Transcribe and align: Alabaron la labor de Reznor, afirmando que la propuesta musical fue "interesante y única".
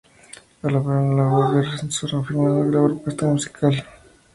Alabaron 0.63 1.15
la 1.15 1.25
labor 1.25 1.53
de 1.53 1.61
Reznor, 1.61 2.23
afirmando 2.23 2.65
que 2.65 2.75
la 2.75 2.85
propuesta 2.87 3.25
musical 3.27 3.59
fue 3.61 3.69
"interesante 3.69 3.87
y 3.87 3.87
única". 3.87 3.97